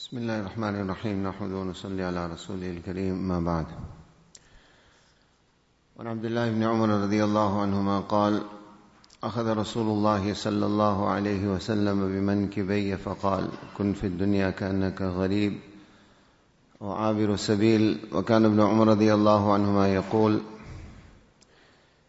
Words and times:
بسم 0.00 0.18
الله 0.18 0.40
الرحمن 0.40 0.80
الرحيم 0.80 1.26
نحمد 1.28 1.52
ونصلي 1.52 2.02
على 2.02 2.26
رسوله 2.26 2.70
الكريم 2.70 3.28
ما 3.28 3.40
بعد 3.40 3.66
وعن 5.96 6.06
عبد 6.06 6.24
الله 6.24 6.50
بن 6.50 6.62
عمر 6.62 6.88
رضي 6.88 7.24
الله 7.24 7.60
عنهما 7.62 8.00
قال 8.00 8.42
أخذ 9.22 9.56
رسول 9.56 9.86
الله 9.86 10.34
صلى 10.34 10.66
الله 10.66 11.08
عليه 11.08 11.48
وسلم 11.48 12.00
بمنكبي 12.08 12.96
فقال 12.96 13.48
كن 13.78 13.92
في 13.92 14.06
الدنيا 14.06 14.50
كأنك 14.50 15.02
غريب 15.02 15.60
وعابر 16.80 17.36
سبيل 17.36 17.98
وكان 18.12 18.44
ابن 18.44 18.60
عمر 18.60 18.88
رضي 18.88 19.14
الله 19.14 19.52
عنهما 19.52 19.94
يقول 19.94 20.40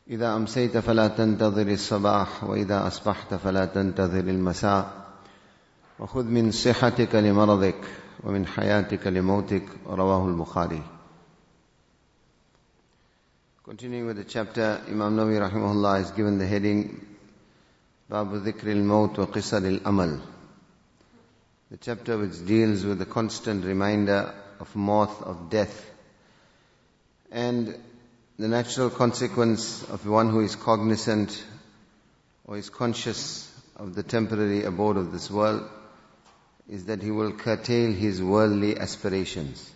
إذا 0.10 0.36
أمسيت 0.36 0.78
فلا 0.78 1.08
تنتظر 1.08 1.68
الصباح 1.68 2.44
وإذا 2.44 2.88
أصبحت 2.88 3.34
فلا 3.34 3.66
تنتظر 3.66 4.20
المساء 4.20 5.01
وخذ 6.02 6.26
من 6.26 6.52
صحتك 6.52 7.16
لمرضك 7.16 7.82
ومن 8.24 8.48
حياتك 8.48 9.08
لموتك 9.08 9.64
رواه 9.88 10.28
البخاري 10.28 10.84
Continuing 13.64 14.08
with 14.08 14.18
the 14.18 14.24
chapter, 14.24 14.82
Imam 14.88 15.16
Nawawi 15.16 15.40
rahimahullah 15.40 16.00
has 16.00 16.12
given 16.12 16.40
the 16.40 16.48
heading 16.48 17.06
Babu 18.10 18.42
Dhikr 18.42 18.68
al-Maut 18.76 19.18
wa 19.20 19.28
Qisar 19.28 19.64
al-Amal. 19.64 20.20
The 21.70 21.78
chapter 21.78 22.18
which 22.18 22.44
deals 22.46 22.84
with 22.84 22.98
the 22.98 23.06
constant 23.06 23.64
reminder 23.64 24.34
of 24.60 24.76
maut, 24.76 25.22
of 25.22 25.52
death, 25.52 25.90
and 27.32 27.78
the 28.40 28.48
natural 28.48 28.90
consequence 28.90 29.84
of 29.84 30.08
one 30.08 30.32
who 30.32 30.42
is 30.42 30.56
cognizant 30.56 31.42
or 32.46 32.58
is 32.58 32.72
conscious 32.72 33.50
of 33.78 33.94
the 33.94 34.04
temporary 34.04 34.64
abode 34.64 34.98
of 34.98 35.12
this 35.12 35.30
world 35.30 35.70
is 36.72 36.86
that 36.86 37.04
he 37.04 37.12
will 37.12 37.34
curtail 37.34 37.92
his 37.92 38.24
worldly 38.24 38.80
aspirations. 38.80 39.70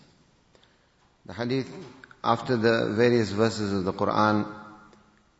The 1.25 1.33
hadith 1.33 1.69
after 2.23 2.55
the 2.55 2.93
various 2.93 3.31
verses 3.31 3.73
of 3.73 3.83
the 3.83 3.91
Quran, 3.93 4.47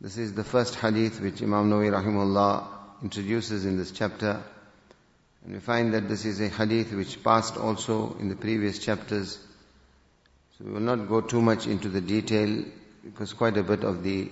this 0.00 0.18
is 0.18 0.34
the 0.34 0.44
first 0.44 0.74
hadith 0.74 1.18
which 1.20 1.42
Imam 1.42 1.70
Nawawi 1.70 1.90
rahimahullah 1.90 2.66
introduces 3.02 3.64
in 3.64 3.78
this 3.78 3.90
chapter. 3.90 4.42
And 5.44 5.54
we 5.54 5.60
find 5.60 5.94
that 5.94 6.08
this 6.08 6.26
is 6.26 6.42
a 6.42 6.48
hadith 6.48 6.92
which 6.92 7.24
passed 7.24 7.56
also 7.56 8.14
in 8.20 8.28
the 8.28 8.36
previous 8.36 8.78
chapters. 8.78 9.38
So 10.58 10.64
we 10.66 10.72
will 10.72 10.80
not 10.80 11.08
go 11.08 11.22
too 11.22 11.40
much 11.40 11.66
into 11.66 11.88
the 11.88 12.02
detail 12.02 12.64
because 13.02 13.32
quite 13.32 13.56
a 13.56 13.62
bit 13.62 13.82
of 13.82 14.02
the 14.02 14.28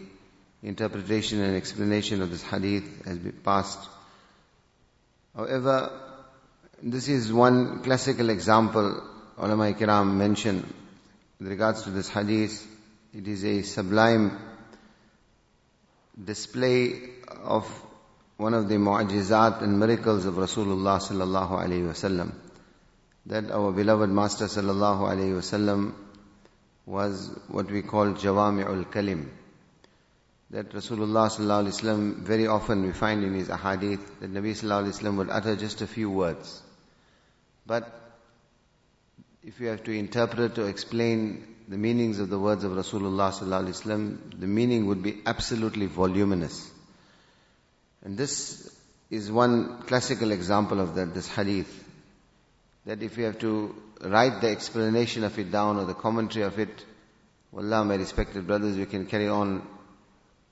interpretation 0.62 1.42
and 1.42 1.56
explanation 1.56 2.20
of 2.20 2.30
this 2.30 2.42
hadith 2.42 3.06
has 3.06 3.16
been 3.16 3.40
passed. 3.42 3.88
However, 5.34 5.90
this 6.86 7.08
is 7.08 7.32
one 7.32 7.82
classical 7.82 8.28
example 8.28 9.02
ulama 9.38 9.72
kiram 9.72 10.16
mention 10.16 10.56
with 11.40 11.48
regards 11.48 11.82
to 11.84 11.90
this 11.90 12.10
hadith. 12.10 12.66
It 13.14 13.26
is 13.26 13.42
a 13.42 13.62
sublime 13.62 14.38
display 16.22 17.00
of 17.42 17.66
one 18.36 18.52
of 18.52 18.68
the 18.68 18.74
mu'ajizat 18.74 19.62
and 19.62 19.80
miracles 19.80 20.26
of 20.26 20.34
Rasulullah 20.34 20.98
sallallahu 21.00 21.52
alaihi 21.52 21.86
wasallam. 21.88 22.34
That 23.26 23.50
our 23.50 23.72
beloved 23.72 24.10
Master 24.10 24.44
sallallahu 24.44 25.08
alaihi 25.12 25.34
wasallam 25.38 25.94
was 26.84 27.30
what 27.48 27.70
we 27.70 27.80
call 27.80 28.12
jawami'ul 28.12 28.84
kalim. 28.92 29.30
That 30.50 30.68
Rasulullah 30.72 31.30
sallallahu 31.30 31.64
alaihi 31.64 31.80
wasallam 31.80 32.16
very 32.16 32.46
often 32.46 32.82
we 32.82 32.92
find 32.92 33.24
in 33.24 33.32
his 33.32 33.48
ahadith 33.48 34.20
that 34.20 34.30
Nabi 34.30 34.52
sallallahu 34.52 34.84
alaihi 34.84 35.00
wasallam 35.00 35.16
would 35.16 35.30
utter 35.30 35.56
just 35.56 35.80
a 35.80 35.86
few 35.86 36.10
words. 36.10 36.60
But 37.66 38.00
if 39.42 39.60
you 39.60 39.68
have 39.68 39.84
to 39.84 39.92
interpret 39.92 40.58
or 40.58 40.68
explain 40.68 41.46
the 41.68 41.78
meanings 41.78 42.18
of 42.18 42.28
the 42.28 42.38
words 42.38 42.64
of 42.64 42.72
Rasulullah 42.72 43.32
sallallahu 43.32 44.38
the 44.38 44.46
meaning 44.46 44.86
would 44.86 45.02
be 45.02 45.22
absolutely 45.24 45.86
voluminous. 45.86 46.70
And 48.02 48.18
this 48.18 48.70
is 49.10 49.30
one 49.30 49.82
classical 49.82 50.30
example 50.32 50.80
of 50.80 50.94
that, 50.96 51.14
this 51.14 51.28
hadith. 51.28 51.82
That 52.84 53.02
if 53.02 53.16
you 53.16 53.24
have 53.24 53.38
to 53.38 53.74
write 54.02 54.42
the 54.42 54.48
explanation 54.50 55.24
of 55.24 55.38
it 55.38 55.50
down 55.50 55.78
or 55.78 55.84
the 55.86 55.94
commentary 55.94 56.44
of 56.44 56.58
it, 56.58 56.84
Wallah, 57.50 57.84
my 57.84 57.94
respected 57.94 58.46
brothers, 58.46 58.76
we 58.76 58.84
can 58.84 59.06
carry 59.06 59.28
on. 59.28 59.66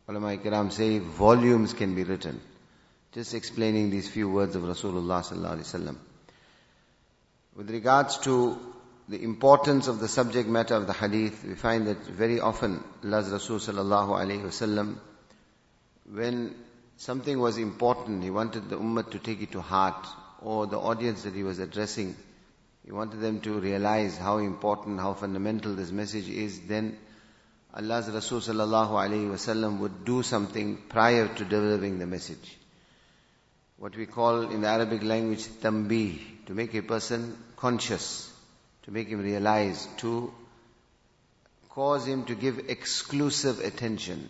Ulama 0.09 0.37
Kiram 0.37 0.73
say 0.73 0.99
volumes 0.99 1.75
can 1.75 1.95
be 1.95 2.05
written. 2.05 2.41
Just 3.13 3.35
explaining 3.35 3.91
these 3.91 4.09
few 4.09 4.31
words 4.31 4.57
of 4.57 4.63
Rasulullah 4.63 5.23
sallallahu. 5.23 5.97
With 7.55 7.71
regards 7.71 8.17
to 8.19 8.59
the 9.09 9.23
importance 9.23 9.87
of 9.89 9.99
the 10.01 10.09
subject 10.09 10.49
matter 10.49 10.75
of 10.75 10.87
the 10.87 10.93
hadith, 10.95 11.45
we 11.45 11.55
find 11.55 11.87
that 11.87 11.99
very 12.07 12.41
often 12.41 12.83
Allah's 13.05 13.29
Rasul 13.29 13.59
sallallahu 13.59 14.09
alayhi 14.09 14.43
wasallam, 14.43 14.97
when 16.11 16.55
something 16.97 17.39
was 17.39 17.59
important, 17.59 18.23
he 18.23 18.31
wanted 18.31 18.71
the 18.71 18.79
ummah 18.79 19.11
to 19.11 19.19
take 19.19 19.43
it 19.43 19.53
to 19.53 19.61
heart, 19.61 20.07
or 20.41 20.67
the 20.67 20.79
audience 20.79 21.25
that 21.25 21.35
he 21.35 21.43
was 21.43 21.59
addressing, 21.59 22.17
he 22.85 22.91
wanted 22.91 23.21
them 23.21 23.41
to 23.41 23.61
realize 23.61 24.17
how 24.17 24.39
important, 24.39 24.99
how 24.99 25.13
fundamental 25.13 25.75
this 25.75 25.91
message 25.91 26.29
is, 26.29 26.61
then 26.61 26.97
Allah's 27.75 28.09
Rasul 28.09 28.41
sallallahu 28.41 28.91
alayhi 28.91 29.31
wasallam 29.31 29.79
would 29.79 30.05
do 30.05 30.23
something 30.23 30.79
prior 30.89 31.29
to 31.29 31.45
delivering 31.45 31.99
the 31.99 32.07
message. 32.07 32.57
What 33.83 33.97
we 33.97 34.07
call 34.07 34.43
in 34.43 34.61
the 34.61 34.69
Arabic 34.69 35.03
language 35.03 35.45
tambih, 35.61 36.47
to 36.47 36.55
make 36.55 36.73
a 36.73 36.83
person 36.83 37.37
conscious, 37.57 38.33
to 38.85 38.93
make 38.93 39.09
him 39.09 39.21
realize, 39.21 39.89
to 39.97 40.33
cause 41.69 42.07
him 42.07 42.25
to 42.27 42.37
give 42.37 42.61
exclusive 42.69 43.59
attention. 43.59 44.29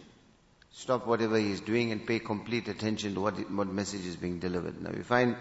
Stop 0.73 1.07
whatever 1.07 1.37
he 1.37 1.51
is 1.51 1.61
doing 1.61 1.93
and 1.93 2.07
pay 2.07 2.19
complete 2.19 2.67
attention 2.69 3.13
to 3.13 3.21
what, 3.21 3.35
what 3.51 3.67
message 3.69 4.07
is 4.07 4.17
being 4.17 4.39
delivered. 4.39 4.81
Now 4.81 4.91
we 4.97 5.03
find 5.03 5.37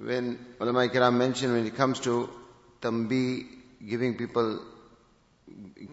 when 0.00 0.44
ulama 0.60 0.88
kiram 0.88 1.14
mentioned 1.16 1.52
when 1.52 1.64
it 1.64 1.76
comes 1.76 2.00
to 2.00 2.28
tambi, 2.80 3.46
giving 3.88 4.16
people, 4.18 4.58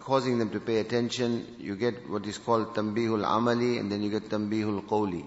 causing 0.00 0.40
them 0.40 0.50
to 0.50 0.58
pay 0.58 0.78
attention, 0.78 1.46
you 1.60 1.76
get 1.76 2.10
what 2.10 2.26
is 2.26 2.38
called 2.38 2.74
tambihul 2.74 3.24
amali 3.24 3.78
and 3.78 3.92
then 3.92 4.02
you 4.02 4.10
get 4.10 4.28
tambihul 4.30 4.82
qawli. 4.82 5.24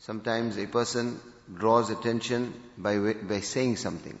Sometimes 0.00 0.56
a 0.56 0.66
person 0.66 1.20
draws 1.54 1.90
attention 1.90 2.54
by, 2.78 3.12
by 3.12 3.40
saying 3.40 3.76
something. 3.76 4.18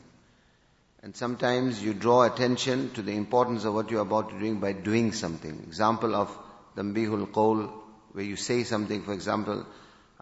And 1.02 1.16
sometimes 1.16 1.82
you 1.82 1.94
draw 1.94 2.24
attention 2.24 2.90
to 2.92 3.02
the 3.02 3.12
importance 3.12 3.64
of 3.64 3.72
what 3.72 3.90
you're 3.90 4.02
about 4.02 4.30
to 4.30 4.38
do 4.38 4.54
by 4.56 4.72
doing 4.72 5.12
something. 5.12 5.64
Example 5.66 6.14
of 6.14 6.36
Tambihul 6.76 7.30
Qawl, 7.30 7.72
where 8.12 8.24
you 8.24 8.36
say 8.36 8.64
something, 8.64 9.02
for 9.04 9.14
example, 9.14 9.64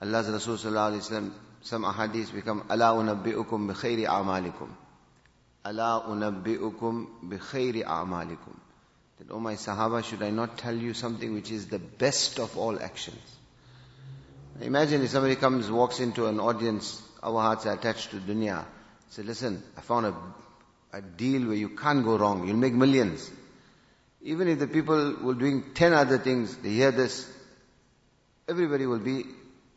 Allah's 0.01 0.31
Rasul 0.31 0.57
Sallallahu 0.57 0.93
Alaihi 0.93 1.11
Wasallam, 1.11 1.33
some 1.63 1.83
ahadith 1.83 2.33
become, 2.33 2.65
Ala 2.71 2.95
unabbi'ukum 2.95 3.67
bi 3.67 3.75
khayri 3.75 4.07
a'malikum. 4.07 4.69
Ala 5.65 6.05
unabbi'ukum 6.07 7.29
bi 7.29 7.37
khayri 7.37 7.85
a'malikum. 7.85 8.57
That, 9.19 9.33
oh 9.33 9.41
my 9.41 9.55
Sahaba, 9.55 10.05
should 10.05 10.23
I 10.23 10.31
not 10.31 10.57
tell 10.57 10.77
you 10.77 10.95
something 10.95 11.35
which 11.35 11.51
is 11.51 11.67
the 11.67 11.81
best 11.81 12.39
of 12.39 12.57
all 12.57 12.81
actions? 12.81 13.38
Imagine 14.61 15.03
if 15.03 15.11
somebody 15.11 15.37
comes, 15.37 15.71
walks 15.71 16.01
into 16.01 16.27
an 16.27 16.41
audience, 16.41 17.01
our 17.23 17.41
hearts 17.41 17.67
are 17.67 17.75
attached 17.75 18.11
to 18.11 18.17
dunya. 18.17 18.65
Say, 19.11 19.23
listen, 19.23 19.63
I 19.77 19.81
found 19.81 20.07
a 20.07 20.15
a 20.93 21.01
deal 21.03 21.47
where 21.49 21.57
you 21.57 21.71
can't 21.71 22.05
go 22.05 22.17
wrong. 22.17 22.47
You'll 22.47 22.57
make 22.57 22.75
millions. 22.75 23.31
Even 24.23 24.49
if 24.49 24.59
the 24.59 24.67
people 24.67 25.17
were 25.23 25.35
doing 25.35 25.65
ten 25.75 25.93
other 25.93 26.19
things, 26.19 26.57
they 26.57 26.71
hear 26.71 26.91
this, 26.91 27.31
everybody 28.49 28.87
will 28.87 28.99
be 28.99 29.25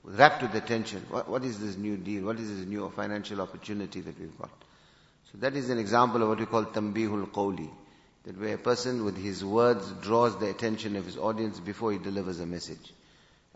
wrapped 0.04 0.42
with 0.42 0.56
attention. 0.56 1.06
What, 1.10 1.30
what 1.30 1.44
is 1.44 1.60
this 1.60 1.78
new 1.78 1.98
deal? 1.98 2.26
What 2.26 2.40
is 2.40 2.50
this 2.50 2.68
new 2.68 2.90
financial 2.96 3.42
opportunity 3.42 4.02
that 4.02 4.20
we've 4.20 4.38
got? 4.38 4.50
So 5.32 5.38
that 5.40 5.56
is 5.56 5.70
an 5.70 5.78
example 5.78 6.24
of 6.24 6.30
what 6.30 6.40
we 6.40 6.46
call 6.46 6.66
tambihul 6.66 7.30
qawli. 7.30 7.70
That 8.24 8.40
where 8.40 8.56
a 8.56 8.58
person 8.58 9.04
with 9.04 9.18
his 9.18 9.44
words 9.44 9.92
draws 10.02 10.38
the 10.40 10.50
attention 10.50 10.96
of 10.96 11.06
his 11.06 11.18
audience 11.18 11.60
before 11.60 11.92
he 11.92 11.98
delivers 11.98 12.40
a 12.40 12.46
message. 12.46 12.94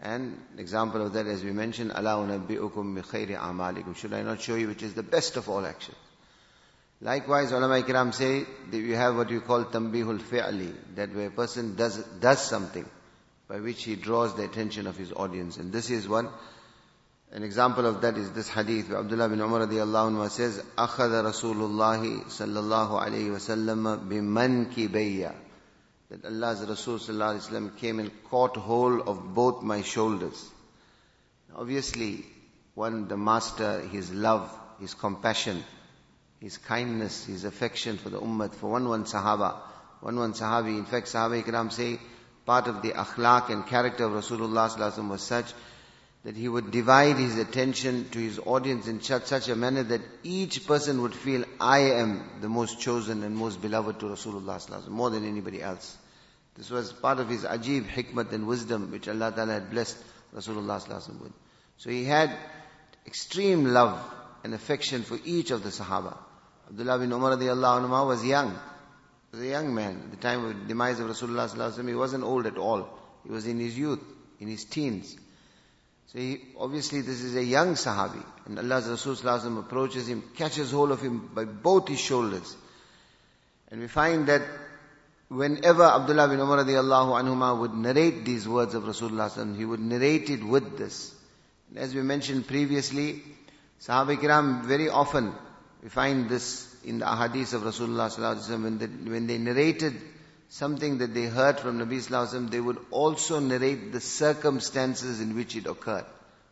And 0.02 0.38
example 0.56 1.04
of 1.04 1.12
that, 1.12 1.26
as 1.26 1.44
we 1.44 1.52
mentioned, 1.52 1.92
Allah 1.92 2.26
unabbi'ukum 2.26 2.94
bi 2.94 3.02
khayri 3.02 3.38
amalikum. 3.38 3.94
Should 3.96 4.14
I 4.14 4.22
not 4.22 4.40
show 4.40 4.54
you 4.54 4.68
which 4.68 4.82
is 4.82 4.94
the 4.94 5.02
best 5.02 5.36
of 5.36 5.48
all 5.48 5.66
actions? 5.66 5.96
Likewise, 7.02 7.52
ulama 7.52 7.82
ikram 7.82 8.12
say 8.12 8.44
that 8.70 8.76
you 8.76 8.94
have 8.94 9.16
what 9.16 9.30
you 9.30 9.40
call 9.40 9.64
tambihul 9.64 10.20
fi'li, 10.20 10.74
that 10.96 11.14
where 11.14 11.28
a 11.28 11.30
person 11.30 11.74
does, 11.74 11.96
does 12.20 12.40
something 12.40 12.84
by 13.48 13.58
which 13.58 13.84
he 13.84 13.96
draws 13.96 14.36
the 14.36 14.44
attention 14.44 14.86
of 14.86 14.96
his 14.96 15.12
audience. 15.12 15.56
And 15.56 15.72
this 15.72 15.90
is 15.90 16.06
one, 16.08 16.28
an 17.32 17.42
example 17.42 17.86
of 17.86 18.02
that 18.02 18.16
is 18.16 18.30
this 18.32 18.48
hadith 18.48 18.88
where 18.88 18.98
Abdullah 18.98 19.28
bin 19.28 19.40
Umar 19.40 19.66
radiallahu 19.66 20.12
anhu 20.12 20.30
says, 20.30 20.62
أخذ 20.78 21.24
رسول 21.24 21.56
الله 21.56 22.28
صلى 22.28 22.58
الله 22.58 23.00
عليه 23.02 23.30
وسلم 23.32 24.08
بمنكبيّ 24.08 25.30
that 26.09 26.25
Allah's 26.25 26.61
Rasul 26.67 26.99
came 27.77 27.99
and 27.99 28.11
caught 28.29 28.55
hold 28.57 29.07
of 29.07 29.33
both 29.33 29.63
my 29.63 29.81
shoulders. 29.81 30.49
Obviously, 31.55 32.25
one, 32.75 33.07
the 33.07 33.17
master, 33.17 33.81
his 33.81 34.11
love, 34.11 34.51
his 34.79 34.93
compassion, 34.93 35.63
his 36.39 36.57
kindness, 36.57 37.25
his 37.25 37.45
affection 37.45 37.97
for 37.97 38.09
the 38.09 38.19
ummah, 38.19 38.53
for 38.53 38.71
one 38.71 38.87
one 38.87 39.05
sahaba, 39.05 39.55
one 40.01 40.17
one 40.17 40.33
sahabi. 40.33 40.77
In 40.77 40.85
fact, 40.85 41.07
Sahaba 41.07 41.41
Ikram 41.41 41.71
say 41.71 41.99
part 42.45 42.67
of 42.67 42.81
the 42.81 42.91
akhlaq 42.91 43.49
and 43.49 43.65
character 43.65 44.03
of 44.03 44.11
Rasulullah 44.11 45.09
was 45.09 45.21
such 45.21 45.53
that 46.25 46.35
he 46.35 46.49
would 46.49 46.71
divide 46.71 47.17
his 47.17 47.37
attention 47.37 48.09
to 48.09 48.17
his 48.17 48.39
audience 48.39 48.87
in 48.87 48.99
such, 48.99 49.47
a 49.47 49.55
manner 49.55 49.83
that 49.83 50.01
each 50.23 50.65
person 50.65 51.03
would 51.03 51.13
feel, 51.13 51.45
I 51.61 51.79
am 52.01 52.41
the 52.41 52.49
most 52.49 52.79
chosen 52.79 53.21
and 53.21 53.37
most 53.37 53.61
beloved 53.61 53.99
to 53.99 54.07
Rasulullah 54.07 54.87
more 54.87 55.11
than 55.11 55.23
anybody 55.23 55.61
else. 55.61 55.95
This 56.55 56.71
was 56.71 56.91
part 56.91 57.19
of 57.19 57.29
his 57.29 57.43
ajib, 57.43 57.85
hikmat 57.85 58.31
and 58.31 58.47
wisdom 58.47 58.89
which 58.89 59.07
Allah 59.07 59.33
Ta'ala 59.35 59.53
had 59.53 59.69
blessed 59.69 59.97
Rasulullah 60.35 61.21
with. 61.21 61.31
So 61.77 61.91
he 61.91 62.05
had 62.05 62.35
extreme 63.05 63.65
love 63.65 63.99
and 64.43 64.55
affection 64.55 65.03
for 65.03 65.19
each 65.25 65.51
of 65.51 65.61
the 65.61 65.69
Sahaba. 65.69 66.17
Abdullah 66.71 66.97
bin 66.97 67.11
Umar 67.11 67.37
anhu 67.37 68.07
was 68.07 68.25
young. 68.25 68.49
He 68.49 69.37
was 69.37 69.41
a 69.41 69.47
young 69.47 69.75
man. 69.75 70.01
At 70.05 70.09
the 70.09 70.17
time 70.17 70.43
of 70.43 70.59
the 70.59 70.65
demise 70.65 70.99
of 70.99 71.07
Rasulullah 71.07 71.87
he 71.87 71.93
wasn't 71.93 72.23
old 72.23 72.47
at 72.47 72.57
all. 72.57 72.89
He 73.23 73.29
was 73.31 73.45
in 73.45 73.59
his 73.59 73.77
youth, 73.77 74.01
in 74.39 74.47
his 74.47 74.65
teens. 74.65 75.15
So 76.07 76.19
he, 76.19 76.41
obviously 76.59 77.01
this 77.01 77.21
is 77.21 77.35
a 77.35 77.43
young 77.43 77.73
Sahabi. 77.73 78.23
And 78.45 78.59
Allah's 78.59 78.87
Rasul 78.87 79.59
approaches 79.59 80.07
him, 80.07 80.23
catches 80.35 80.71
hold 80.71 80.91
of 80.91 81.01
him 81.01 81.29
by 81.33 81.45
both 81.45 81.87
his 81.87 81.99
shoulders. 81.99 82.55
And 83.71 83.81
we 83.81 83.87
find 83.87 84.27
that 84.27 84.43
whenever 85.27 85.83
Abdullah 85.83 86.27
bin 86.27 86.39
Umar 86.39 86.63
radiallahu 86.63 87.21
anhuma 87.21 87.59
would 87.59 87.73
narrate 87.73 88.23
these 88.25 88.47
words 88.47 88.75
of 88.75 88.83
Rasulullah 88.83 89.55
he 89.57 89.65
would 89.65 89.79
narrate 89.79 90.29
it 90.29 90.43
with 90.43 90.77
this. 90.77 91.13
And 91.69 91.79
as 91.79 91.95
we 91.95 92.01
mentioned 92.01 92.47
previously, 92.47 93.23
Sahaba 93.81 94.15
Kiram 94.17 94.63
very 94.65 94.89
often, 94.89 95.33
we 95.81 95.89
find 95.89 96.29
this 96.29 96.73
in 96.83 96.99
the 96.99 97.05
ahadith 97.05 97.53
of 97.53 97.63
Rasulullah 97.63 98.61
when 98.61 98.77
they, 98.77 98.85
when 98.85 99.27
they 99.27 99.39
narrated 99.39 99.95
something 100.55 100.99
that 100.99 101.13
they 101.13 101.25
heard 101.25 101.59
from 101.59 101.79
Nabi 101.79 101.97
Sallallahu 101.97 102.49
they 102.49 102.61
would 102.61 102.77
also 102.89 103.39
narrate 103.41 103.91
the 103.91 103.99
circumstances 103.99 105.19
in 105.19 105.35
which 105.35 105.53
it 105.57 105.65
occurred. 105.65 106.05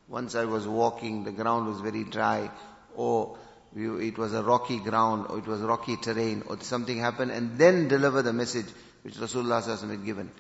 Once 0.10 0.36
I 0.36 0.44
was 0.44 0.68
walking, 0.68 1.24
the 1.24 1.32
ground 1.32 1.68
was 1.68 1.80
very 1.80 2.04
dry, 2.04 2.52
or 2.96 3.38
it 3.74 4.18
was 4.18 4.34
a 4.34 4.44
rocky 4.44 4.80
ground, 4.80 5.28
or 5.30 5.38
it 5.38 5.48
was 5.48 5.62
rocky 5.62 5.96
terrain, 5.96 6.44
or 6.48 6.60
something 6.60 6.98
happened, 6.98 7.32
and 7.32 7.58
then 7.58 7.88
deliver 7.88 8.22
the 8.22 8.34
message 8.34 8.66
which 9.04 9.16
Rasulullah 9.16 9.90
had 9.90 10.06
given. 10.06 10.32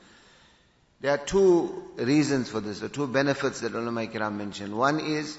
There 0.99 1.11
are 1.11 1.25
two 1.25 1.83
reasons 1.95 2.49
for 2.49 2.59
this, 2.59 2.83
or 2.83 2.89
two 2.89 3.07
benefits 3.07 3.61
that 3.61 3.73
ulama 3.73 4.07
kiram 4.07 4.35
mentioned. 4.35 4.77
One 4.77 4.99
is 4.99 5.37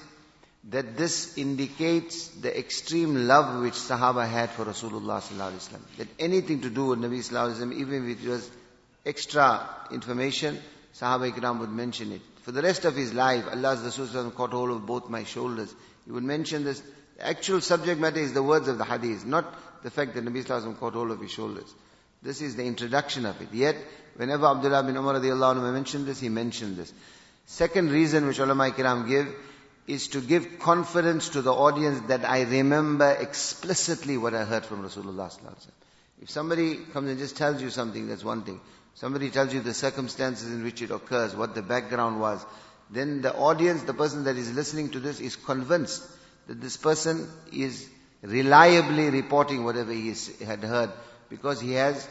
that 0.69 0.97
this 0.97 1.37
indicates 1.37 2.27
the 2.29 2.57
extreme 2.57 3.27
love 3.27 3.61
which 3.61 3.73
Sahaba 3.73 4.27
had 4.27 4.49
for 4.49 4.65
Rasulullah 4.65 5.21
sallallahu 5.21 5.79
That 5.97 6.07
anything 6.17 6.61
to 6.61 6.69
do 6.69 6.87
with 6.87 6.99
Nabi 6.99 7.19
sallallahu 7.19 7.73
even 7.73 8.09
if 8.09 8.23
it 8.23 8.27
was 8.27 8.49
extra 9.05 9.69
information, 9.91 10.59
Sahaba 10.99 11.31
ikram 11.31 11.59
would 11.59 11.69
mention 11.69 12.11
it. 12.11 12.21
For 12.41 12.51
the 12.51 12.63
rest 12.63 12.85
of 12.85 12.95
his 12.95 13.13
life, 13.13 13.45
Allah's 13.51 13.83
Rasul 13.83 14.31
caught 14.31 14.51
hold 14.51 14.71
of 14.71 14.85
both 14.85 15.09
my 15.09 15.23
shoulders. 15.23 15.73
He 16.05 16.11
would 16.11 16.23
mention 16.23 16.63
this. 16.63 16.81
The 17.17 17.27
actual 17.27 17.61
subject 17.61 17.99
matter 17.99 18.19
is 18.19 18.33
the 18.33 18.43
words 18.43 18.67
of 18.67 18.77
the 18.77 18.85
hadith, 18.85 19.25
not 19.25 19.45
the 19.83 19.91
fact 19.91 20.15
that 20.15 20.25
Nabi 20.25 20.43
sallallahu 20.43 20.79
caught 20.79 20.93
hold 20.93 21.11
of 21.11 21.21
his 21.21 21.31
shoulders. 21.31 21.71
This 22.23 22.41
is 22.41 22.55
the 22.55 22.65
introduction 22.65 23.27
of 23.27 23.39
it. 23.39 23.49
Yet, 23.53 23.75
whenever 24.15 24.47
Abdullah 24.47 24.83
bin 24.83 24.97
Umar 24.97 25.15
radiallahu 25.15 25.57
anhu 25.57 25.73
mentioned 25.73 26.07
this, 26.07 26.19
he 26.19 26.29
mentioned 26.29 26.77
this. 26.77 26.91
Second 27.45 27.91
reason 27.91 28.25
which 28.25 28.39
ulama 28.39 28.71
kiram 28.71 29.07
give 29.07 29.27
is 29.87 30.07
to 30.09 30.21
give 30.21 30.59
confidence 30.59 31.29
to 31.29 31.41
the 31.41 31.53
audience 31.53 31.99
that 32.07 32.25
I 32.25 32.41
remember 32.41 33.11
explicitly 33.11 34.17
what 34.17 34.33
I 34.33 34.43
heard 34.43 34.65
from 34.65 34.83
Rasulullah 34.83 35.31
If 36.21 36.29
somebody 36.29 36.77
comes 36.91 37.09
and 37.09 37.19
just 37.19 37.37
tells 37.37 37.61
you 37.61 37.69
something, 37.69 38.07
that's 38.07 38.23
one 38.23 38.43
thing. 38.43 38.59
Somebody 38.95 39.29
tells 39.29 39.53
you 39.53 39.61
the 39.61 39.73
circumstances 39.73 40.51
in 40.51 40.63
which 40.63 40.81
it 40.81 40.89
occurs, 40.89 41.35
what 41.35 41.53
the 41.53 41.61
background 41.61 42.19
was, 42.19 42.43
then 42.89 43.21
the 43.21 43.35
audience, 43.35 43.83
the 43.83 43.93
person 43.93 44.23
that 44.23 44.37
is 44.37 44.51
listening 44.53 44.89
to 44.91 44.99
this 44.99 45.19
is 45.19 45.35
convinced 45.35 46.03
that 46.47 46.61
this 46.61 46.77
person 46.77 47.27
is 47.51 47.87
reliably 48.21 49.09
reporting 49.09 49.63
whatever 49.63 49.91
he 49.91 50.13
had 50.43 50.63
heard 50.63 50.91
because 51.29 51.59
he 51.59 51.73
has, 51.73 52.07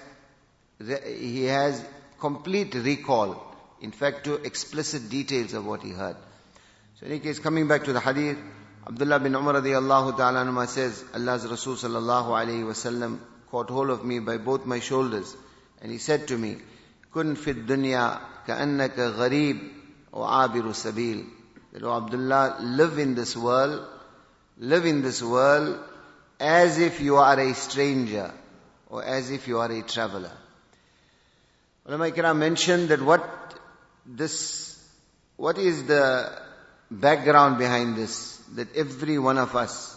he 0.78 1.44
has 1.44 1.84
complete 2.20 2.74
recall, 2.74 3.42
in 3.80 3.90
fact 3.90 4.24
to 4.24 4.34
explicit 4.34 5.08
details 5.08 5.54
of 5.54 5.66
what 5.66 5.82
he 5.82 5.90
heard. 5.90 6.16
So 7.04 7.08
in 7.08 7.16
any 7.16 7.20
case, 7.20 7.38
coming 7.38 7.68
back 7.68 7.84
to 7.84 7.92
the 7.92 8.00
hadith, 8.00 8.38
Abdullah 8.86 9.20
bin 9.20 9.34
Umar 9.34 9.56
radiallahu 9.56 10.16
ta'ala 10.16 10.66
says, 10.66 11.04
Allah's 11.12 11.46
Rasul 11.46 11.74
sallallahu 11.74 12.28
alayhi 12.28 12.64
wasallam 12.64 13.18
caught 13.50 13.68
hold 13.68 13.90
of 13.90 14.06
me 14.06 14.20
by 14.20 14.38
both 14.38 14.64
my 14.64 14.80
shoulders 14.80 15.36
and 15.82 15.92
he 15.92 15.98
said 15.98 16.26
to 16.28 16.38
me, 16.38 16.56
Kun 17.12 17.36
fid 17.36 17.66
dunya 17.66 18.18
ka'annaka 18.46 19.18
gharib 19.18 19.70
wa 20.12 20.48
abiru 20.48 20.70
sabil. 20.70 21.26
That, 21.74 21.82
Abdullah, 21.82 22.56
live 22.62 22.98
in 22.98 23.14
this 23.14 23.36
world, 23.36 23.86
live 24.56 24.86
in 24.86 25.02
this 25.02 25.22
world 25.22 25.78
as 26.40 26.78
if 26.78 27.02
you 27.02 27.16
are 27.16 27.38
a 27.38 27.52
stranger 27.52 28.32
or 28.88 29.04
as 29.04 29.30
if 29.30 29.46
you 29.46 29.58
are 29.58 29.70
a 29.70 29.82
traveler. 29.82 30.32
Ulama 31.84 32.10
Ikram 32.10 32.38
mentioned 32.38 32.88
that 32.88 33.02
what 33.02 33.28
this, 34.06 34.82
what 35.36 35.58
is 35.58 35.84
the 35.84 36.43
background 36.90 37.58
behind 37.58 37.96
this, 37.96 38.36
that 38.54 38.74
every 38.76 39.18
one 39.18 39.38
of 39.38 39.56
us 39.56 39.96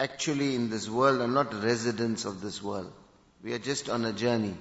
actually 0.00 0.54
in 0.54 0.70
this 0.70 0.88
world 0.88 1.20
are 1.20 1.28
not 1.28 1.62
residents 1.62 2.24
of 2.24 2.40
this 2.40 2.62
world. 2.62 2.92
We 3.42 3.52
are 3.52 3.58
just 3.58 3.88
on 3.88 4.04
a 4.04 4.12
journey. 4.12 4.54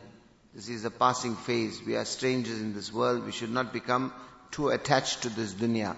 This 0.53 0.69
is 0.69 0.85
a 0.85 0.91
passing 0.91 1.35
phase. 1.35 1.81
We 1.85 1.95
are 1.95 2.05
strangers 2.05 2.59
in 2.59 2.73
this 2.73 2.93
world. 2.93 3.25
We 3.25 3.31
should 3.31 3.51
not 3.51 3.73
become 3.73 4.13
too 4.51 4.69
attached 4.69 5.23
to 5.23 5.29
this 5.29 5.53
dunya. 5.53 5.95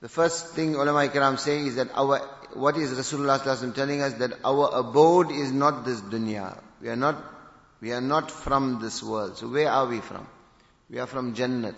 The 0.00 0.08
first 0.08 0.54
thing 0.54 0.74
ulama 0.74 1.08
ikram 1.08 1.38
say 1.38 1.60
is 1.60 1.76
that 1.76 1.88
our, 1.94 2.18
what 2.54 2.76
is 2.76 2.92
Rasulullah 2.92 3.74
telling 3.74 4.02
us? 4.02 4.14
That 4.14 4.32
our 4.44 4.70
abode 4.72 5.30
is 5.30 5.52
not 5.52 5.84
this 5.84 6.00
dunya. 6.00 6.60
We 6.80 6.88
are 6.88 6.96
not, 6.96 7.16
we 7.80 7.92
are 7.92 8.00
not 8.00 8.30
from 8.30 8.80
this 8.80 9.02
world. 9.02 9.36
So 9.38 9.48
where 9.48 9.70
are 9.70 9.86
we 9.86 10.00
from? 10.00 10.26
We 10.90 10.98
are 10.98 11.06
from 11.06 11.34
Jannat. 11.34 11.74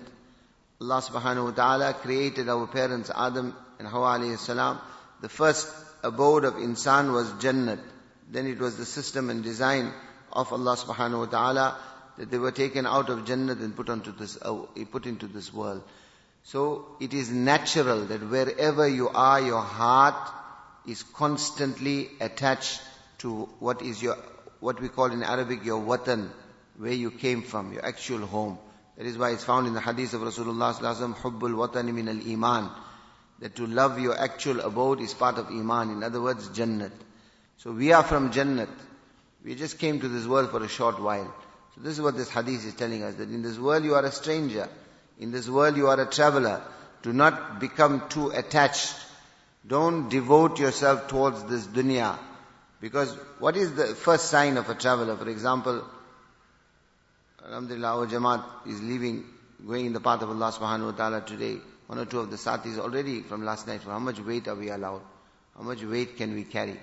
Allah 0.82 1.03
subhanahu 1.03 1.44
wa 1.44 1.50
ta'ala 1.50 1.93
created 1.93 2.49
our 2.49 2.67
parents 2.67 3.11
Adam 3.15 3.55
and 3.79 3.87
Hawa 3.87 4.19
alayhi 4.19 4.38
salam. 4.38 4.79
The 5.21 5.29
first 5.29 5.69
abode 6.03 6.44
of 6.44 6.55
insan 6.55 7.12
was 7.12 7.31
Jannat. 7.32 7.81
Then 8.31 8.47
it 8.47 8.59
was 8.59 8.79
the 8.79 8.87
system 8.87 9.29
and 9.29 9.44
design 9.44 9.93
of 10.32 10.50
Allah 10.55 10.77
subhanahu 10.77 11.19
wa 11.19 11.26
ta'ala 11.26 11.76
that 12.16 12.31
they 12.31 12.38
were 12.38 12.50
taken 12.52 12.87
out 12.87 13.11
of 13.11 13.26
Jannat 13.26 13.61
and 13.61 13.76
put 13.76 13.90
onto 13.90 14.11
this, 14.12 14.38
uh, 14.40 14.64
put 14.90 15.04
into 15.04 15.26
this 15.26 15.52
world. 15.52 15.83
So 16.45 16.87
it 16.99 17.12
is 17.12 17.31
natural 17.31 18.07
that 18.07 18.26
wherever 18.26 18.88
you 18.88 19.11
are, 19.11 19.38
your 19.38 19.61
heart 19.61 20.31
is 20.87 21.02
constantly 21.02 22.09
attached 22.21 22.81
to 23.19 23.50
what 23.59 23.83
is 23.83 24.02
your, 24.02 24.16
what 24.61 24.81
we 24.81 24.88
call 24.88 25.12
in 25.12 25.23
Arabic 25.23 25.62
your 25.62 25.83
watan, 25.83 26.31
where 26.78 26.95
you 26.95 27.11
came 27.11 27.43
from, 27.43 27.75
your 27.75 27.85
actual 27.85 28.25
home. 28.25 28.59
That 29.00 29.07
is 29.07 29.16
why 29.16 29.30
it's 29.30 29.45
found 29.45 29.66
in 29.66 29.73
the 29.73 29.80
hadith 29.80 30.12
of 30.12 30.21
Rasulullah 30.21 30.75
Hubbul 30.75 31.54
watani 31.54 31.95
min 31.95 32.07
al-iman. 32.07 32.71
That 33.38 33.57
to 33.57 33.66
love 33.66 33.99
your 33.99 34.14
actual 34.14 34.61
abode 34.61 35.00
is 35.00 35.14
part 35.14 35.38
of 35.38 35.47
iman. 35.47 35.88
In 35.88 36.02
other 36.02 36.21
words, 36.21 36.50
Jannat. 36.50 36.92
So 37.57 37.73
we 37.73 37.95
are 37.95 38.02
from 38.02 38.30
Jannat. 38.30 38.69
We 39.42 39.54
just 39.54 39.78
came 39.78 40.00
to 40.00 40.09
this 40.09 40.26
world 40.26 40.50
for 40.50 40.62
a 40.62 40.69
short 40.69 41.00
while. 41.00 41.35
So 41.75 41.80
this 41.80 41.95
is 41.95 42.02
what 42.02 42.14
this 42.14 42.28
hadith 42.28 42.66
is 42.66 42.75
telling 42.75 43.02
us. 43.02 43.14
That 43.14 43.30
in 43.30 43.40
this 43.40 43.59
world 43.59 43.85
you 43.85 43.95
are 43.95 44.04
a 44.04 44.12
stranger. 44.12 44.69
In 45.19 45.33
this 45.33 45.49
world 45.49 45.78
you 45.78 45.87
are 45.87 45.99
a 45.99 46.04
traveler. 46.04 46.61
Do 47.00 47.14
not 47.14 47.59
become 47.59 48.07
too 48.11 48.28
attached. 48.28 48.95
Don't 49.66 50.11
devote 50.11 50.59
yourself 50.59 51.09
towards 51.09 51.42
this 51.45 51.66
dunya. 51.66 52.19
Because 52.83 53.14
what 53.38 53.57
is 53.57 53.73
the 53.76 53.87
first 53.95 54.26
sign 54.26 54.59
of 54.59 54.69
a 54.69 54.75
traveler? 54.75 55.16
For 55.16 55.30
example, 55.30 55.87
Alhamdulillah, 57.46 57.98
our 57.98 58.08
Jamaat 58.08 58.44
is 58.67 58.82
leaving, 58.82 59.24
going 59.65 59.86
in 59.86 59.94
the 59.94 60.00
path 60.00 60.22
of 60.22 60.29
Allah 60.29 60.51
subhanahu 60.51 60.91
wa 60.91 60.91
ta'ala 60.91 61.22
today. 61.22 61.58
One 61.88 62.00
or 62.00 62.05
two 62.05 62.20
of 62.20 62.32
the 62.32 62.38
satis 62.38 62.79
already 62.79 63.22
from 63.22 63.46
last 63.46 63.67
night. 63.67 63.82
For 63.82 63.91
how 63.91 64.00
much 64.00 64.20
weight 64.20 64.48
are 64.48 64.55
we 64.55 64.70
allowed? 64.70 65.01
How 65.55 65.63
much 65.63 65.84
weight 65.84 66.17
can 66.17 66.34
we 66.34 66.44
carry? 66.44 66.79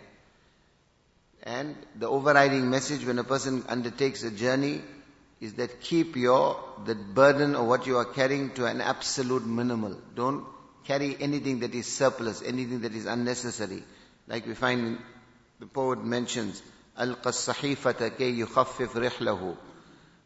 And 1.42 1.74
the 1.96 2.08
overriding 2.08 2.70
message 2.70 3.04
when 3.04 3.18
a 3.18 3.24
person 3.24 3.64
undertakes 3.68 4.22
a 4.22 4.30
journey 4.30 4.80
is 5.40 5.54
that 5.54 5.80
keep 5.80 6.14
your, 6.14 6.62
the 6.84 6.94
burden 6.94 7.56
of 7.56 7.66
what 7.66 7.88
you 7.88 7.96
are 7.98 8.04
carrying 8.04 8.50
to 8.50 8.66
an 8.66 8.80
absolute 8.80 9.44
minimal. 9.44 9.98
Don't 10.14 10.44
carry 10.84 11.16
anything 11.20 11.60
that 11.60 11.74
is 11.74 11.86
surplus, 11.86 12.42
anything 12.42 12.82
that 12.82 12.94
is 12.94 13.06
unnecessary. 13.06 13.82
Like 14.28 14.46
we 14.46 14.54
find 14.54 14.98
the 15.58 15.66
poet 15.66 16.04
mentions, 16.04 16.62
ألقى 16.98 17.26
الصحيفة 17.26 18.08
كي 18.08 18.38
يخفف 18.38 18.96
رحله 18.96 19.56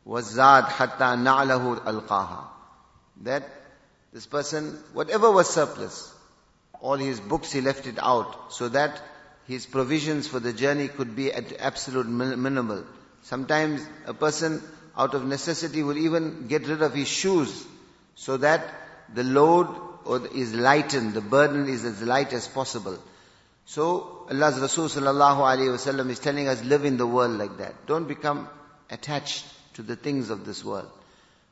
وَالزَّادْ 0.06 0.64
حَتَّى 0.64 0.98
نَعْلَهُ 0.98 1.84
أَلْقَاهَا 1.84 2.44
That 3.22 3.48
this 4.12 4.26
person, 4.26 4.78
whatever 4.92 5.30
was 5.30 5.48
surplus, 5.48 6.12
all 6.80 6.96
his 6.96 7.18
books 7.18 7.52
he 7.52 7.60
left 7.60 7.86
it 7.86 7.98
out, 8.00 8.52
so 8.52 8.68
that 8.68 9.00
his 9.46 9.66
provisions 9.66 10.26
for 10.26 10.40
the 10.40 10.52
journey 10.52 10.88
could 10.88 11.16
be 11.16 11.32
at 11.32 11.60
absolute 11.60 12.06
minimal. 12.06 12.84
Sometimes 13.22 13.84
a 14.06 14.14
person 14.14 14.62
out 14.96 15.14
of 15.14 15.26
necessity 15.26 15.82
will 15.82 15.98
even 15.98 16.46
get 16.48 16.66
rid 16.66 16.82
of 16.82 16.94
his 16.94 17.08
shoes 17.08 17.66
so 18.14 18.36
that 18.38 18.64
the 19.14 19.24
load 19.24 19.68
is 20.34 20.54
lightened, 20.54 21.14
the 21.14 21.20
burden 21.20 21.68
is 21.68 21.84
as 21.84 22.02
light 22.02 22.32
as 22.32 22.48
possible. 22.48 22.98
So 23.66 24.26
Allah's 24.30 24.58
Rasul 24.60 24.86
sallallahu 24.86 25.38
alayhi 25.38 25.74
wasallam 25.76 26.08
is 26.10 26.20
telling 26.20 26.48
us 26.48 26.62
live 26.64 26.84
in 26.84 26.96
the 26.96 27.06
world 27.06 27.32
like 27.32 27.58
that. 27.58 27.86
Don't 27.86 28.06
become 28.06 28.48
attached 28.90 29.44
to 29.74 29.82
the 29.82 29.96
things 29.96 30.30
of 30.30 30.44
this 30.44 30.64
world. 30.64 30.90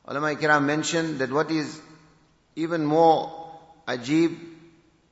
Ulama 0.07 0.35
kiram 0.35 0.65
mentioned 0.65 1.19
that 1.19 1.31
what 1.31 1.51
is 1.51 1.79
even 2.55 2.85
more 2.85 3.49
ajib, 3.87 4.37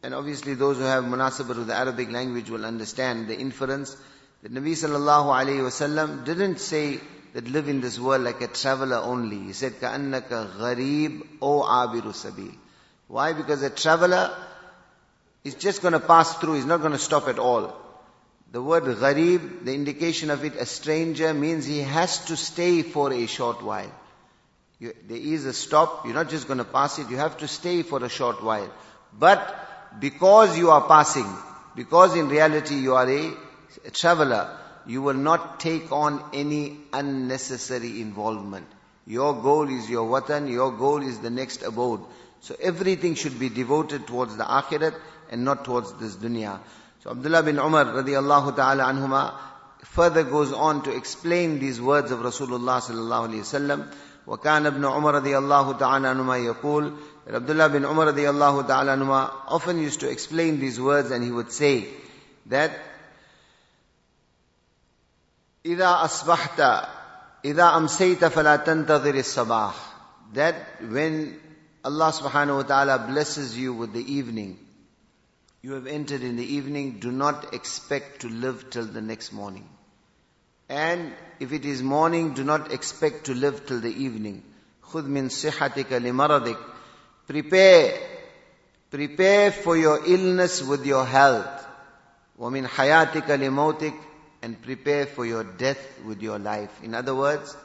and 0.02 0.14
obviously 0.14 0.54
those 0.54 0.78
who 0.78 0.84
have 0.84 1.04
munasabat 1.04 1.58
with 1.58 1.68
the 1.68 1.76
Arabic 1.76 2.12
language 2.12 2.50
will 2.50 2.66
understand 2.66 3.28
the 3.28 3.38
inference, 3.38 3.96
that 4.42 4.52
Nabi 4.54 4.72
sallallahu 4.72 5.34
alayhi 5.42 5.62
wasallam 5.62 6.26
didn't 6.26 6.60
say 6.60 7.00
that 7.34 7.48
live 7.48 7.68
in 7.68 7.82
this 7.82 8.00
world 8.00 8.24
like 8.24 8.42
a 8.42 8.48
traveler 8.48 8.98
only. 8.98 9.40
He 9.40 9.54
said, 9.54 9.74
كَأَنَّكَ 9.74 10.58
غَرِيب 10.58 11.28
O 11.42 11.62
abiru 11.62 12.14
sabil. 12.14 12.56
Why? 13.08 13.34
Because 13.34 13.64
a 13.64 13.70
traveler 13.70 14.36
is 15.44 15.56
just 15.56 15.82
going 15.82 15.94
to 15.94 16.00
pass 16.00 16.38
through, 16.38 16.56
he's 16.56 16.66
not 16.66 16.82
going 16.82 16.94
to 16.94 17.00
stop 17.00 17.28
at 17.28 17.40
all. 17.40 17.76
The 18.51 18.63
word 18.63 18.85
gharib, 18.85 19.65
the 19.65 19.75
indication 19.75 20.31
of 20.31 20.45
it, 20.45 20.57
a 20.57 20.65
stranger, 20.65 21.35
means 21.35 21.67
he 21.67 21.81
has 21.81 22.25
to 22.27 22.37
stay 22.37 22.83
for 22.83 23.13
a 23.13 23.27
short 23.27 23.63
while. 23.63 23.93
You, 24.79 24.95
there 25.07 25.19
is 25.19 25.45
a 25.45 25.53
stop, 25.53 26.07
you're 26.07 26.15
not 26.15 26.31
just 26.31 26.47
going 26.47 26.59
to 26.59 26.65
pass 26.65 26.99
it, 26.99 27.11
you 27.11 27.17
have 27.17 27.37
to 27.39 27.49
stay 27.49 27.83
for 27.83 28.03
a 28.03 28.09
short 28.09 28.43
while. 28.43 28.73
But 29.19 30.01
because 30.01 30.57
you 30.57 30.71
are 30.71 30.87
passing, 30.87 31.27
because 31.77 32.17
in 32.17 32.29
reality 32.29 32.77
you 32.77 32.95
are 32.95 33.09
a, 33.11 33.33
a 33.87 33.91
traveler, 33.91 34.57
you 34.87 35.03
will 35.03 35.15
not 35.15 35.61
take 35.61 35.93
on 35.93 36.23
any 36.33 36.79
unnecessary 36.93 38.01
involvement. 38.01 38.67
Your 39.07 39.35
goal 39.35 39.69
is 39.69 39.91
your 39.91 40.09
watan, 40.09 40.51
your 40.51 40.73
goal 40.73 41.03
is 41.03 41.19
the 41.19 41.31
next 41.31 41.63
abode. 41.63 42.01
So 42.41 42.57
everything 42.61 43.15
should 43.15 43.39
be 43.39 43.49
devoted 43.49 44.07
towards 44.07 44.37
the 44.37 44.45
akhirat 44.45 44.95
and 45.31 45.45
not 45.45 45.65
towards 45.65 45.93
this 45.95 46.17
dunya. 46.17 46.61
So 47.04 47.12
Abdullah 47.12 47.44
bin 47.44 47.60
Umar 47.60 47.86
radiallahu 47.86 48.56
ta'ala 48.56 48.84
anhuma 48.84 49.34
further 49.84 50.24
goes 50.24 50.54
on 50.54 50.84
to 50.84 50.96
explain 50.96 51.60
these 51.60 51.82
words 51.82 52.12
of 52.12 52.20
Rasulullah 52.20 52.82
sallallahu 52.82 53.30
alayhi 53.30 53.44
wasallam. 53.44 53.94
وكان 54.28 54.66
ابن 54.66 54.86
عمر 54.86 55.16
رضي 55.16 55.38
الله 55.38 55.72
تعالى 55.74 56.08
عنهما 56.08 56.38
يقول 56.38 56.94
that 57.26 57.36
Abdullah 57.36 57.70
bin 57.70 57.84
Umar 57.84 58.08
رضي 58.08 58.30
الله 58.30 58.62
تعالى 58.62 58.92
عنهما 58.92 59.30
often 59.50 59.80
used 59.80 60.00
to 60.00 60.10
explain 60.10 60.60
these 60.60 60.80
words 60.80 61.12
and 61.12 61.24
he 61.24 61.32
would 61.32 61.52
say 61.52 61.88
that 62.46 62.72
إذا 65.66 66.06
أصبحت 66.06 66.60
إذا 67.46 67.78
أمسيت 67.78 68.26
فلا 68.26 68.56
تنتظر 68.56 69.16
الصباح 69.16 69.74
that 70.34 70.56
when 70.90 71.38
Allah 71.84 72.12
subhanahu 72.12 72.58
wa 72.58 72.64
ta'ala 72.64 73.00
blesses 73.00 73.58
you 73.58 73.74
with 73.74 73.92
the 73.92 74.14
evening 74.14 74.58
you 75.68 75.74
have 75.74 75.88
entered 75.88 76.22
in 76.22 76.36
the 76.36 76.46
evening, 76.46 77.00
do 77.00 77.12
not 77.12 77.54
expect 77.54 78.22
to 78.22 78.30
live 78.30 78.70
till 78.70 78.86
the 78.86 79.02
next 79.02 79.32
morning. 79.32 79.68
And 80.68 81.14
if 81.40 81.54
it 81.54 81.66
is 81.66 81.82
morning, 81.82 82.34
do 82.34 82.44
not 82.44 82.74
expect 82.74 83.26
to 83.26 83.34
live 83.34 83.66
till 83.66 83.80
the 83.80 83.94
evening. 83.94 84.44
خُذْ 84.84 85.08
مِن 85.08 85.30
صِحَّتِكَ 85.30 85.86
لِمَرَضِكَ 85.86 86.58
Prepare, 87.28 87.98
prepare 88.92 89.52
for 89.52 89.78
your 89.78 90.06
illness 90.06 90.62
with 90.62 90.86
your 90.86 91.06
health. 91.06 91.66
وَمِن 92.40 92.68
حَيَاتِكَ 92.68 93.28
لِمَوْتِكَ 93.28 93.94
And 94.42 94.62
prepare 94.62 95.06
for 95.06 95.26
your 95.26 95.46
death 95.46 95.80
with 96.04 96.22
your 96.22 96.40
life. 96.40 96.84
In 96.84 96.94
other 96.94 97.16
words, 97.16 97.56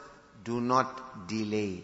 do 0.45 0.61
not 0.61 1.27
delay. 1.27 1.83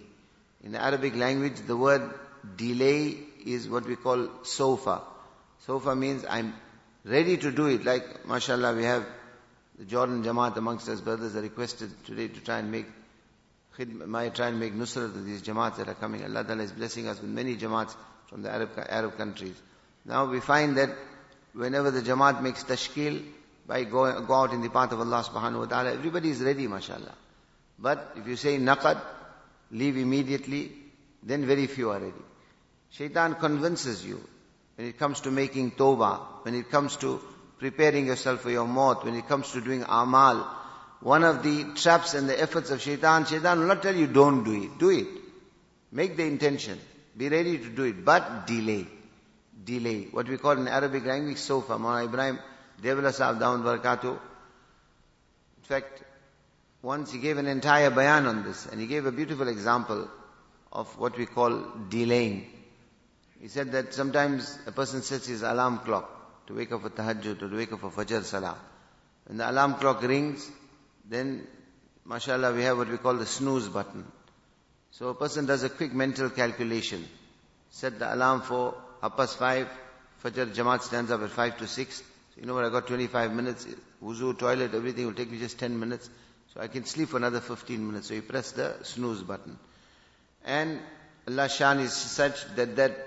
In 0.63 0.71
the 0.71 0.81
Arabic 0.81 1.15
language, 1.15 1.59
the 1.67 1.75
word 1.75 2.09
delay 2.55 3.17
is 3.45 3.67
what 3.67 3.85
we 3.85 3.97
call 3.97 4.29
sofa. 4.43 5.01
Sofa 5.70 5.94
means 5.94 6.24
I'm 6.28 6.52
ready 7.04 7.36
to 7.36 7.52
do 7.52 7.66
it. 7.66 7.84
Like, 7.84 8.26
mashallah, 8.26 8.74
we 8.74 8.82
have 8.82 9.06
the 9.78 9.84
Jordan 9.84 10.24
Jamaat 10.24 10.56
amongst 10.56 10.88
us 10.88 11.00
brothers 11.00 11.36
are 11.36 11.42
requested 11.42 11.90
today 12.06 12.26
to 12.26 12.40
try 12.40 12.58
and 12.58 12.72
make 12.72 12.86
might 14.04 14.34
try 14.34 14.48
and 14.48 14.58
make 14.58 14.74
nusrat 14.74 15.12
to 15.12 15.20
these 15.20 15.42
Jamaats 15.42 15.76
that 15.76 15.88
are 15.88 15.94
coming. 15.94 16.24
Allah 16.24 16.42
Ta'ala 16.42 16.64
is 16.64 16.72
blessing 16.72 17.06
us 17.06 17.20
with 17.20 17.30
many 17.30 17.56
Jamaats 17.56 17.94
from 18.26 18.42
the 18.42 18.50
Arab, 18.50 18.70
Arab 18.88 19.16
countries. 19.16 19.54
Now 20.04 20.24
we 20.26 20.40
find 20.40 20.76
that 20.76 20.90
whenever 21.52 21.92
the 21.92 22.00
Jamaat 22.00 22.42
makes 22.42 22.64
tashkil, 22.64 23.22
by 23.68 23.84
go, 23.84 24.20
go 24.22 24.34
out 24.34 24.52
in 24.52 24.62
the 24.62 24.70
path 24.70 24.90
of 24.90 24.98
Allah 24.98 25.22
subhanahu 25.22 25.60
wa 25.60 25.66
ta'ala, 25.66 25.92
everybody 25.92 26.30
is 26.30 26.40
ready, 26.40 26.66
mashallah. 26.66 27.14
But 27.78 28.16
if 28.16 28.26
you 28.26 28.34
say 28.34 28.58
naqad, 28.58 29.00
leave 29.70 29.96
immediately, 29.96 30.72
then 31.22 31.46
very 31.46 31.68
few 31.68 31.90
are 31.90 32.00
ready. 32.00 32.24
Shaitan 32.90 33.36
convinces 33.36 34.04
you 34.04 34.20
when 34.80 34.88
it 34.88 34.99
comes 34.99 35.20
to 35.20 35.30
making 35.30 35.72
tawbah, 35.72 36.20
when 36.44 36.54
it 36.54 36.70
comes 36.70 36.96
to 36.96 37.20
preparing 37.58 38.06
yourself 38.06 38.40
for 38.40 38.50
your 38.50 38.66
maut, 38.66 39.04
when 39.04 39.14
it 39.14 39.28
comes 39.28 39.52
to 39.52 39.60
doing 39.60 39.84
amal, 39.87 40.38
one 41.00 41.22
of 41.22 41.42
the 41.42 41.64
traps 41.75 42.14
and 42.14 42.26
the 42.26 42.40
efforts 42.40 42.70
of 42.70 42.80
shaitan, 42.80 43.26
shaitan 43.26 43.58
will 43.58 43.66
not 43.66 43.82
tell 43.82 43.94
you 43.94 44.06
don't 44.06 44.42
do 44.42 44.54
it. 44.54 44.78
Do 44.78 44.88
it. 44.88 45.06
Make 45.92 46.16
the 46.16 46.25
intention. 46.25 46.78
Be 47.14 47.28
ready 47.28 47.58
to 47.58 47.68
do 47.68 47.82
it. 47.82 48.02
But 48.02 48.46
delay. 48.46 48.87
Delay. 49.62 50.04
What 50.12 50.28
we 50.28 50.38
call 50.38 50.52
in 50.52 50.66
Arabic 50.66 51.04
language, 51.04 51.37
sofa. 51.37 51.75
Mawlana 51.75 52.06
Ibrahim, 52.06 53.12
Sahib 53.12 53.38
Down 53.38 53.62
Barakatuh. 53.62 54.12
In 55.58 55.64
fact, 55.64 56.02
once 56.80 57.12
he 57.12 57.18
gave 57.18 57.37
an 57.37 57.49
entire 57.49 57.90
bayan 57.90 58.25
on 58.25 58.44
this, 58.44 58.64
and 58.64 58.80
he 58.80 58.87
gave 58.87 59.04
a 59.04 59.12
beautiful 59.12 59.49
example 59.49 60.08
of 60.72 60.99
what 60.99 61.18
we 61.18 61.26
call 61.26 61.64
delaying. 61.90 62.59
He 63.40 63.49
said 63.49 63.73
that 63.73 63.94
sometimes 63.94 64.59
a 64.66 64.73
person 64.73 65.00
sets 65.02 65.26
his 65.26 65.42
alarm 65.42 65.78
clock 65.78 66.47
to 66.47 66.54
wake 66.54 66.73
up 66.73 66.82
for 66.82 66.90
tahajjud, 66.90 67.38
to 67.38 67.56
wake 67.56 67.73
up 67.73 67.80
for 67.80 67.90
fajr 67.90 68.23
salah. 68.23 68.56
When 69.26 69.38
the 69.38 69.50
alarm 69.50 69.75
clock 69.75 70.02
rings, 70.02 70.50
then, 71.09 71.47
mashallah, 72.04 72.52
we 72.52 72.62
have 72.64 72.76
what 72.76 72.88
we 72.88 72.99
call 72.99 73.14
the 73.14 73.25
snooze 73.26 73.68
button. 73.68 74.04
So 74.90 75.09
a 75.09 75.14
person 75.14 75.47
does 75.47 75.62
a 75.62 75.70
quick 75.70 75.94
mental 75.94 76.28
calculation. 76.28 77.06
Set 77.70 77.99
the 77.99 78.12
alarm 78.14 78.42
for 78.42 78.75
half 79.00 79.16
past 79.16 79.38
five, 79.38 79.68
fajr 80.23 80.52
jamaat 80.52 80.82
stands 80.82 81.11
up 81.11 81.23
at 81.23 81.30
five 81.30 81.56
to 81.59 81.66
six. 81.66 81.99
So 81.99 82.40
you 82.40 82.47
know 82.47 82.54
what, 82.54 82.64
I 82.66 82.68
got 82.68 82.88
25 82.88 83.32
minutes, 83.32 83.66
wuzu, 84.02 84.38
toilet, 84.38 84.75
everything 84.75 85.06
will 85.06 85.14
take 85.14 85.30
me 85.30 85.38
just 85.38 85.59
10 85.59 85.80
minutes. 85.80 86.11
So 86.52 86.61
I 86.61 86.66
can 86.66 86.85
sleep 86.85 87.09
for 87.09 87.16
another 87.16 87.40
15 87.40 87.87
minutes. 87.87 88.09
So 88.09 88.14
you 88.14 88.23
press 88.23 88.52
the 88.52 88.75
snooze 88.82 89.23
button. 89.23 89.56
And 90.44 90.80
Allah 91.28 91.49
Shan 91.49 91.78
is 91.78 91.92
such 91.92 92.44
that 92.56 92.76
that 92.76 93.06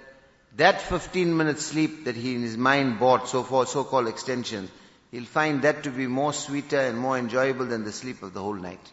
that 0.58 0.82
15 0.82 1.36
minute 1.36 1.60
sleep 1.60 2.06
that 2.06 2.16
he 2.16 2.36
in 2.36 2.42
his 2.42 2.58
mind 2.58 3.00
bought, 3.00 3.28
so 3.28 3.44
for 3.44 3.66
so-called 3.66 4.08
extension, 4.08 4.70
he'll 5.12 5.26
find 5.26 5.62
that 5.64 5.84
to 5.84 5.90
be 5.90 6.08
more 6.08 6.34
sweeter 6.34 6.80
and 6.80 6.98
more 6.98 7.18
enjoyable 7.18 7.66
than 7.66 7.84
the 7.84 7.92
sleep 7.92 8.22
of 8.24 8.34
the 8.34 8.42
whole 8.42 8.54
night. 8.54 8.92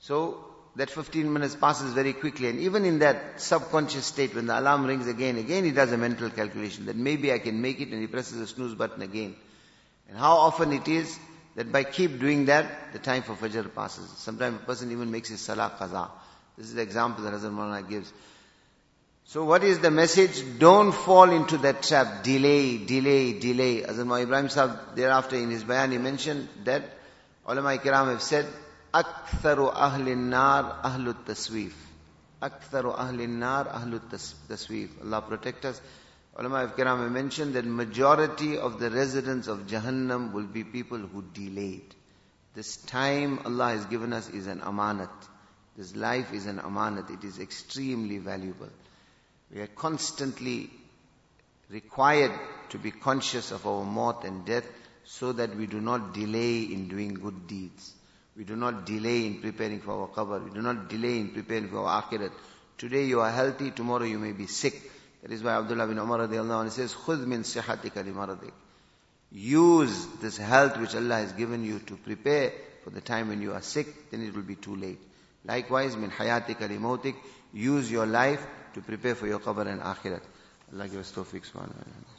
So, 0.00 0.44
that 0.76 0.90
15 0.90 1.32
minutes 1.32 1.54
passes 1.54 1.92
very 1.92 2.12
quickly 2.12 2.48
and 2.48 2.58
even 2.58 2.84
in 2.84 2.98
that 2.98 3.40
subconscious 3.40 4.06
state 4.06 4.34
when 4.34 4.46
the 4.46 4.58
alarm 4.58 4.84
rings 4.84 5.06
again, 5.06 5.36
again 5.38 5.64
he 5.64 5.70
does 5.70 5.92
a 5.92 5.96
mental 5.96 6.30
calculation 6.30 6.86
that 6.86 6.96
maybe 6.96 7.32
I 7.32 7.38
can 7.38 7.60
make 7.62 7.80
it 7.80 7.90
and 7.90 8.00
he 8.00 8.08
presses 8.08 8.38
the 8.40 8.46
snooze 8.46 8.74
button 8.74 9.02
again. 9.02 9.36
And 10.08 10.18
how 10.18 10.36
often 10.36 10.72
it 10.72 10.88
is 10.88 11.16
that 11.54 11.70
by 11.70 11.84
keep 11.84 12.18
doing 12.18 12.46
that, 12.46 12.92
the 12.92 12.98
time 12.98 13.22
for 13.22 13.34
Fajr 13.34 13.72
passes. 13.72 14.08
Sometimes 14.16 14.56
a 14.56 14.64
person 14.64 14.90
even 14.90 15.10
makes 15.10 15.28
his 15.28 15.40
Salah 15.40 15.72
Qaza. 15.78 16.10
This 16.56 16.66
is 16.66 16.74
the 16.74 16.82
example 16.82 17.24
that 17.24 17.32
Hazrat 17.32 17.52
Maulana 17.52 17.88
gives. 17.88 18.12
So 19.26 19.44
what 19.44 19.64
is 19.64 19.78
the 19.78 19.90
message? 19.90 20.58
Don't 20.58 20.92
fall 20.92 21.30
into 21.30 21.56
that 21.58 21.82
trap. 21.82 22.22
Delay, 22.22 22.76
delay, 22.76 23.38
delay. 23.38 23.80
Azam 23.82 24.22
Ibrahim 24.22 24.50
Sahib 24.50 24.94
thereafter 24.94 25.36
in 25.36 25.50
his 25.50 25.64
bayan 25.64 25.92
he 25.92 25.98
mentioned 25.98 26.48
that 26.64 26.82
ulama 27.48 27.76
kiram 27.78 28.10
have 28.10 28.22
said, 28.22 28.46
Aktharu 28.92 29.74
ahlin 29.74 30.28
nar 30.28 30.82
ahlut 30.84 31.24
taswif." 31.24 31.72
Aktharu 32.42 32.96
ahlin 32.96 33.38
nar 33.38 33.64
ahlut 33.64 34.10
taswif. 34.10 34.90
Allah 35.02 35.22
protect 35.22 35.64
us. 35.64 35.80
Ulama 36.38 36.64
of 36.64 36.76
kiram 36.76 37.00
have 37.00 37.10
mentioned 37.10 37.54
that 37.54 37.64
majority 37.64 38.58
of 38.58 38.78
the 38.78 38.90
residents 38.90 39.48
of 39.48 39.66
Jahannam 39.66 40.32
will 40.32 40.46
be 40.46 40.64
people 40.64 40.98
who 40.98 41.22
delayed. 41.32 41.94
This 42.54 42.76
time 42.76 43.40
Allah 43.46 43.70
has 43.70 43.86
given 43.86 44.12
us 44.12 44.28
is 44.28 44.46
an 44.46 44.60
amanat. 44.60 45.08
This 45.76 45.96
life 45.96 46.32
is 46.34 46.46
an 46.46 46.58
amanat. 46.58 47.10
It 47.10 47.24
is 47.24 47.38
extremely 47.38 48.18
valuable. 48.18 48.68
We 49.52 49.60
are 49.60 49.66
constantly 49.68 50.70
required 51.70 52.32
to 52.70 52.78
be 52.78 52.90
conscious 52.90 53.50
of 53.50 53.66
our 53.66 53.84
maut 53.84 54.24
and 54.24 54.44
death 54.44 54.66
so 55.04 55.32
that 55.32 55.54
we 55.56 55.66
do 55.66 55.80
not 55.80 56.14
delay 56.14 56.62
in 56.62 56.88
doing 56.88 57.14
good 57.14 57.46
deeds. 57.46 57.92
We 58.36 58.44
do 58.44 58.56
not 58.56 58.84
delay 58.86 59.26
in 59.26 59.40
preparing 59.40 59.80
for 59.80 59.92
our 59.92 60.08
qabr. 60.08 60.44
We 60.44 60.50
do 60.50 60.62
not 60.62 60.88
delay 60.88 61.18
in 61.20 61.30
preparing 61.30 61.68
for 61.68 61.78
our 61.78 62.02
akhirat. 62.02 62.32
Today 62.78 63.04
you 63.04 63.20
are 63.20 63.30
healthy, 63.30 63.70
tomorrow 63.70 64.04
you 64.04 64.18
may 64.18 64.32
be 64.32 64.46
sick. 64.46 64.90
That 65.22 65.30
is 65.30 65.42
why 65.42 65.52
Abdullah 65.52 65.86
bin 65.86 65.98
Umar 65.98 66.18
radiallahu 66.18 66.64
anhu 66.64 66.70
says, 66.70 66.92
خُذْ 66.92 67.24
مِنْ 67.24 68.50
Use 69.30 70.06
this 70.20 70.36
health 70.36 70.76
which 70.78 70.94
Allah 70.94 71.16
has 71.16 71.32
given 71.32 71.64
you 71.64 71.78
to 71.80 71.96
prepare 71.96 72.52
for 72.82 72.90
the 72.90 73.00
time 73.00 73.28
when 73.28 73.40
you 73.40 73.52
are 73.52 73.62
sick, 73.62 74.10
then 74.10 74.22
it 74.22 74.34
will 74.34 74.42
be 74.42 74.56
too 74.56 74.76
late. 74.76 74.98
Likewise, 75.44 75.96
min 75.96 76.10
حَيَاتِكَ 76.10 77.14
Use 77.52 77.90
your 77.90 78.06
life 78.06 78.44
to 78.74 78.80
prepare 78.80 79.14
for 79.14 79.26
your 79.26 79.38
qabr 79.38 79.66
and 79.66 79.80
akhirat. 79.80 80.22
Allah 80.72 80.88
give 80.88 81.00
us 81.00 81.12
tawfiq 81.12 81.46
subhanahu 81.46 82.13